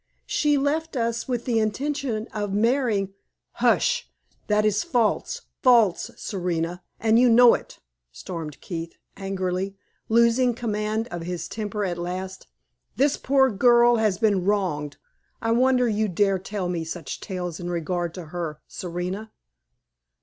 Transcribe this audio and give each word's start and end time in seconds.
She 0.25 0.57
left 0.57 0.97
us 0.97 1.27
with 1.27 1.45
the 1.45 1.59
intention 1.59 2.27
of 2.33 2.51
marrying" 2.51 3.13
"Hush! 3.63 4.09
That 4.47 4.65
is 4.65 4.83
false 4.83 5.41
false, 5.61 6.09
Serena, 6.17 6.81
and 6.99 7.19
you 7.19 7.29
know 7.29 7.53
it!" 7.53 7.77
stormed 8.11 8.59
Keith, 8.61 8.95
angrily, 9.15 9.75
losing 10.09 10.55
command 10.55 11.07
of 11.09 11.21
his 11.21 11.47
temper 11.47 11.85
at 11.85 11.99
last. 11.99 12.47
"This 12.95 13.15
poor 13.15 13.51
girl 13.51 13.97
has 13.97 14.17
been 14.17 14.43
wronged. 14.43 14.97
I 15.39 15.51
wonder 15.51 15.87
you 15.87 16.07
dare 16.07 16.39
tell 16.39 16.67
me 16.67 16.83
such 16.83 17.19
tales 17.19 17.59
in 17.59 17.69
regard 17.69 18.15
to 18.15 18.25
her, 18.33 18.59
Serena!" 18.67 19.31